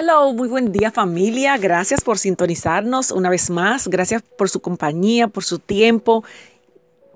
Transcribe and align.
Hello, 0.00 0.32
muy 0.32 0.48
buen 0.48 0.70
día 0.70 0.92
familia. 0.92 1.56
Gracias 1.56 2.02
por 2.02 2.18
sintonizarnos 2.18 3.10
una 3.10 3.30
vez 3.30 3.50
más. 3.50 3.88
Gracias 3.88 4.22
por 4.22 4.48
su 4.48 4.60
compañía, 4.60 5.26
por 5.26 5.42
su 5.42 5.58
tiempo. 5.58 6.22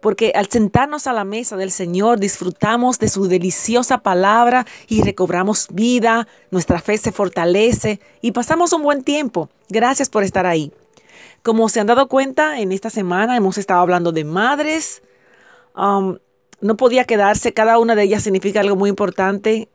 Porque 0.00 0.32
al 0.34 0.48
sentarnos 0.48 1.06
a 1.06 1.12
la 1.12 1.22
mesa 1.22 1.56
del 1.56 1.70
Señor 1.70 2.18
disfrutamos 2.18 2.98
de 2.98 3.08
su 3.08 3.28
deliciosa 3.28 3.98
palabra 3.98 4.66
y 4.88 5.02
recobramos 5.02 5.68
vida, 5.70 6.26
nuestra 6.50 6.80
fe 6.80 6.98
se 6.98 7.12
fortalece 7.12 8.00
y 8.20 8.32
pasamos 8.32 8.72
un 8.72 8.82
buen 8.82 9.04
tiempo. 9.04 9.50
Gracias 9.68 10.10
por 10.10 10.24
estar 10.24 10.44
ahí. 10.44 10.72
Como 11.44 11.68
se 11.68 11.78
han 11.78 11.86
dado 11.86 12.08
cuenta, 12.08 12.58
en 12.58 12.72
esta 12.72 12.90
semana 12.90 13.36
hemos 13.36 13.56
estado 13.56 13.78
hablando 13.78 14.10
de 14.10 14.24
madres. 14.24 15.00
Um, 15.76 16.18
no 16.60 16.76
podía 16.76 17.04
quedarse, 17.04 17.52
cada 17.52 17.78
una 17.78 17.94
de 17.94 18.02
ellas 18.02 18.24
significa 18.24 18.58
algo 18.58 18.74
muy 18.74 18.90
importante 18.90 19.68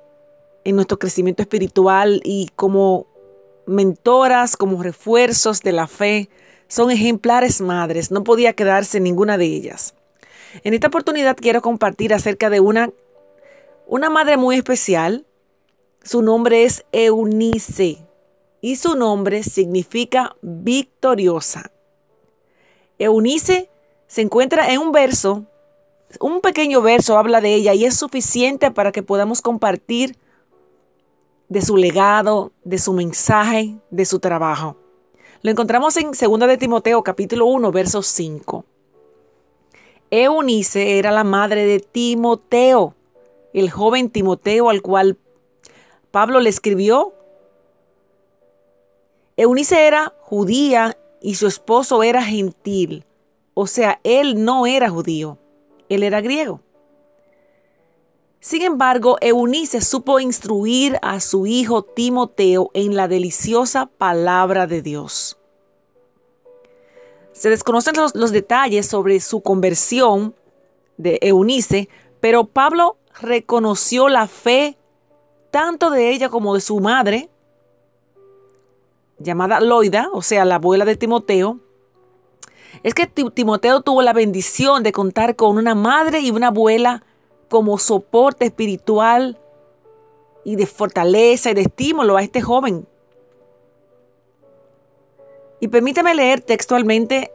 en 0.63 0.75
nuestro 0.75 0.99
crecimiento 0.99 1.41
espiritual 1.41 2.21
y 2.23 2.49
como 2.55 3.07
mentoras, 3.65 4.57
como 4.57 4.81
refuerzos 4.81 5.61
de 5.61 5.71
la 5.71 5.87
fe, 5.87 6.29
son 6.67 6.91
ejemplares 6.91 7.61
madres, 7.61 8.11
no 8.11 8.23
podía 8.23 8.53
quedarse 8.53 8.99
ninguna 8.99 9.37
de 9.37 9.45
ellas. 9.45 9.95
En 10.63 10.73
esta 10.73 10.87
oportunidad 10.87 11.37
quiero 11.37 11.61
compartir 11.61 12.13
acerca 12.13 12.49
de 12.49 12.59
una, 12.59 12.91
una 13.87 14.09
madre 14.09 14.37
muy 14.37 14.55
especial. 14.55 15.25
Su 16.03 16.21
nombre 16.21 16.63
es 16.63 16.85
Eunice 16.91 17.97
y 18.61 18.75
su 18.75 18.95
nombre 18.95 19.43
significa 19.43 20.35
victoriosa. 20.41 21.71
Eunice 22.97 23.69
se 24.07 24.21
encuentra 24.21 24.71
en 24.71 24.79
un 24.79 24.91
verso, 24.91 25.45
un 26.19 26.41
pequeño 26.41 26.81
verso 26.81 27.17
habla 27.17 27.41
de 27.41 27.53
ella 27.53 27.73
y 27.73 27.85
es 27.85 27.95
suficiente 27.95 28.71
para 28.71 28.91
que 28.91 29.03
podamos 29.03 29.41
compartir 29.41 30.17
de 31.49 31.61
su 31.63 31.75
legado, 31.75 32.51
de 32.63 32.77
su 32.77 32.93
mensaje, 32.93 33.75
de 33.89 34.05
su 34.05 34.19
trabajo. 34.19 34.77
Lo 35.41 35.49
encontramos 35.49 35.97
en 35.97 36.11
2 36.11 36.39
de 36.47 36.57
Timoteo 36.57 37.03
capítulo 37.03 37.47
1, 37.47 37.71
verso 37.71 38.03
5. 38.03 38.65
Eunice 40.11 40.99
era 40.99 41.11
la 41.11 41.23
madre 41.23 41.65
de 41.65 41.79
Timoteo, 41.79 42.95
el 43.53 43.69
joven 43.69 44.09
Timoteo 44.09 44.69
al 44.69 44.81
cual 44.81 45.17
Pablo 46.11 46.39
le 46.39 46.49
escribió. 46.49 47.13
Eunice 49.37 49.87
era 49.87 50.13
judía 50.21 50.97
y 51.21 51.35
su 51.35 51.47
esposo 51.47 52.03
era 52.03 52.21
gentil, 52.21 53.05
o 53.53 53.67
sea, 53.67 53.99
él 54.03 54.43
no 54.43 54.67
era 54.67 54.89
judío, 54.89 55.37
él 55.89 56.03
era 56.03 56.21
griego. 56.21 56.61
Sin 58.41 58.61
embargo, 58.61 59.17
Eunice 59.19 59.81
supo 59.81 60.19
instruir 60.21 60.97
a 61.01 61.19
su 61.19 61.45
hijo 61.45 61.83
Timoteo 61.83 62.71
en 62.73 62.95
la 62.95 63.09
deliciosa 63.09 63.87
palabra 63.87 64.65
de 64.65 64.81
Dios. 64.81 65.37
Se 67.33 67.49
desconocen 67.49 67.95
los, 67.95 68.31
detalles 68.31 68.87
sobre 68.87 69.19
su 69.19 69.41
conversión 69.41 70.35
de 70.97 71.19
Eunice, 71.21 71.89
pero 72.21 72.45
Pablo 72.45 72.97
reconoció 73.21 74.07
la 74.07 74.27
fe 74.27 74.77
tanto 75.51 75.89
de 75.89 76.11
ella 76.11 76.29
como 76.29 76.55
de 76.55 76.61
su 76.61 76.79
madre, 76.79 77.29
llamada 79.17 79.59
Loida, 79.59 80.09
o 80.13 80.21
sea, 80.21 80.45
la 80.45 80.55
abuela 80.55 80.85
de 80.85 80.95
Timoteo. 80.95 81.59
Es 82.83 82.93
que 82.93 83.05
Timoteo 83.05 83.81
tuvo 83.81 84.01
la 84.01 84.13
bendición 84.13 84.83
de 84.83 84.93
contar 84.93 85.35
con 85.35 85.57
una 85.57 85.75
madre 85.75 86.21
y 86.21 86.31
una 86.31 86.47
abuela 86.47 87.03
como 87.49 87.77
soporte 87.77 88.45
espiritual 88.45 89.37
y 90.45 90.55
de 90.55 90.65
fortaleza 90.65 91.51
y 91.51 91.53
de 91.53 91.61
estímulo 91.61 92.15
a 92.15 92.23
este 92.23 92.41
joven. 92.41 92.87
Y 95.59 95.67
permíteme 95.67 96.15
leer 96.15 96.41
textualmente 96.41 97.31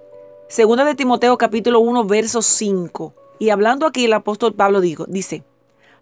2 0.57 0.77
de 0.85 0.95
Timoteo 0.95 1.37
capítulo 1.37 1.81
1 1.81 2.05
verso 2.05 2.41
5. 2.41 3.15
Y 3.39 3.51
hablando 3.51 3.87
aquí 3.87 4.07
el 4.07 4.13
apóstol 4.13 4.55
Pablo 4.55 4.81
dijo, 4.81 5.05
dice, 5.07 5.45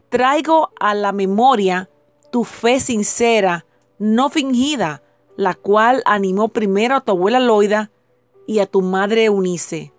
traigo 0.08 0.70
a 0.78 0.94
la 0.94 1.12
memoria 1.12 1.88
tu 2.30 2.44
fe 2.44 2.78
sincera, 2.78 3.66
no 3.98 4.28
fingida, 4.28 5.02
la 5.36 5.54
cual 5.54 6.02
animó 6.04 6.48
primero 6.48 6.94
a 6.94 7.00
tu 7.00 7.12
abuela 7.12 7.40
Loida 7.40 7.90
y 8.46 8.60
a 8.60 8.66
tu 8.66 8.82
madre 8.82 9.24
Eunice. 9.24 9.92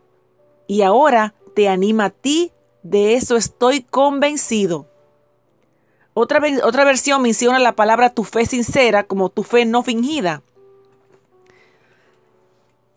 Y 0.67 0.83
ahora 0.83 1.33
te 1.55 1.67
anima 1.67 2.05
a 2.05 2.09
ti 2.09 2.51
de 2.83 3.15
eso 3.15 3.37
estoy 3.37 3.81
convencido. 3.81 4.85
Otra, 6.13 6.41
otra 6.63 6.83
versión 6.83 7.21
menciona 7.21 7.57
la 7.57 7.75
palabra 7.75 8.13
tu 8.13 8.23
fe 8.23 8.45
sincera 8.45 9.03
como 9.03 9.29
tu 9.29 9.43
fe 9.43 9.65
no 9.65 9.81
fingida. 9.81 10.43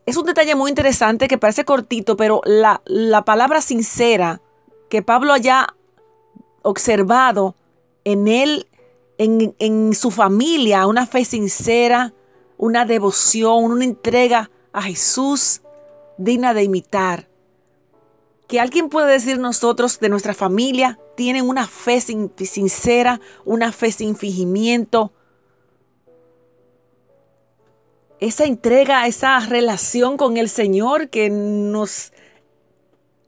Es 0.05 0.15
un 0.15 0.25
detalle 0.25 0.55
muy 0.55 0.69
interesante 0.69 1.27
que 1.27 1.37
parece 1.37 1.65
cortito, 1.65 2.15
pero 2.15 2.41
la, 2.45 2.81
la 2.85 3.23
palabra 3.25 3.61
sincera 3.61 4.41
que 4.89 5.01
Pablo 5.01 5.33
haya 5.33 5.67
observado 6.61 7.55
en 8.03 8.27
él, 8.27 8.67
en, 9.17 9.55
en 9.59 9.93
su 9.93 10.11
familia, 10.11 10.85
una 10.85 11.07
fe 11.07 11.25
sincera, 11.25 12.13
una 12.57 12.85
devoción, 12.85 13.65
una 13.65 13.83
entrega 13.83 14.49
a 14.71 14.83
Jesús 14.83 15.61
digna 16.17 16.53
de 16.53 16.63
imitar 16.63 17.26
que 18.47 18.59
alguien 18.59 18.89
puede 18.89 19.11
decir 19.11 19.39
nosotros 19.39 19.99
de 19.99 20.09
nuestra 20.09 20.33
familia 20.33 20.99
tienen 21.15 21.47
una 21.47 21.67
fe 21.67 21.99
sincera, 22.01 23.19
una 23.43 23.71
fe 23.71 23.91
sin 23.91 24.15
fingimiento. 24.15 25.11
Esa 28.19 28.45
entrega, 28.45 29.05
esa 29.05 29.39
relación 29.41 30.17
con 30.17 30.37
el 30.37 30.49
Señor 30.49 31.09
que 31.09 31.29
nos 31.29 32.13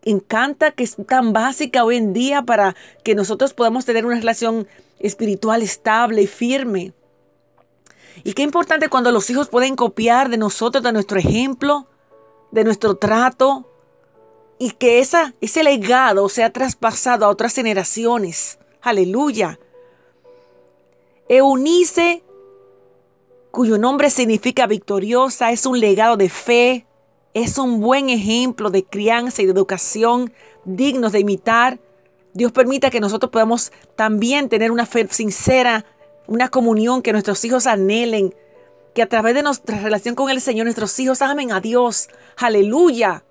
encanta, 0.04 0.72
que 0.72 0.84
es 0.84 0.96
tan 1.06 1.34
básica 1.34 1.84
hoy 1.84 1.98
en 1.98 2.14
día 2.14 2.44
para 2.44 2.76
que 3.04 3.14
nosotros 3.14 3.54
podamos 3.54 3.86
tener 3.86 4.06
una 4.06 4.16
relación 4.16 4.68
espiritual 5.00 5.62
estable 5.62 6.22
y 6.22 6.28
firme. 6.28 6.94
Y 8.24 8.34
qué 8.34 8.44
importante 8.44 8.90
cuando 8.90 9.12
los 9.12 9.30
hijos 9.30 9.50
pueden 9.50 9.76
copiar 9.76 10.30
de 10.30 10.38
nosotros, 10.38 10.84
de 10.84 10.94
nuestro 10.94 11.20
ejemplo, 11.20 11.88
de 12.52 12.64
nuestro 12.64 12.96
trato, 12.96 13.69
y 14.60 14.72
que 14.72 15.00
esa, 15.00 15.34
ese 15.40 15.64
legado 15.64 16.28
sea 16.28 16.52
traspasado 16.52 17.26
a 17.26 17.30
otras 17.30 17.56
generaciones. 17.56 18.60
Aleluya. 18.82 19.58
Eunice, 21.30 22.24
cuyo 23.52 23.78
nombre 23.78 24.10
significa 24.10 24.68
victoriosa, 24.68 25.52
es 25.52 25.66
un 25.66 25.80
legado 25.80 26.18
de 26.18 26.30
fe, 26.30 26.86
es 27.34 27.58
un 27.58 27.80
buen 27.80 28.10
ejemplo 28.10 28.70
de 28.70 28.84
crianza 28.84 29.42
y 29.42 29.46
de 29.46 29.52
educación 29.52 30.34
dignos 30.66 31.14
de 31.14 31.20
imitar. 31.20 31.80
Dios 32.34 32.52
permita 32.52 32.90
que 32.90 33.00
nosotros 33.00 33.32
podamos 33.32 33.72
también 33.96 34.50
tener 34.50 34.72
una 34.72 34.86
fe 34.86 35.08
sincera, 35.10 35.86
una 36.28 36.50
comunión 36.50 37.02
que 37.02 37.14
nuestros 37.14 37.44
hijos 37.46 37.66
anhelen, 37.66 38.36
que 38.94 39.02
a 39.02 39.08
través 39.08 39.36
de 39.36 39.44
nuestra 39.44 39.80
relación 39.80 40.16
con 40.16 40.30
el 40.30 40.42
Señor 40.42 40.66
nuestros 40.66 41.00
hijos 41.00 41.22
amen 41.22 41.54
a 41.54 41.62
Dios. 41.62 42.10
Aleluya. 42.36 43.24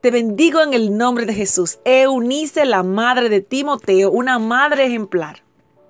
Te 0.00 0.10
bendigo 0.10 0.62
en 0.62 0.72
el 0.72 0.96
nombre 0.96 1.26
de 1.26 1.34
Jesús. 1.34 1.78
Eunice, 1.84 2.64
la 2.64 2.82
madre 2.82 3.28
de 3.28 3.42
Timoteo, 3.42 4.10
una 4.10 4.38
madre 4.38 4.86
ejemplar. 4.86 5.42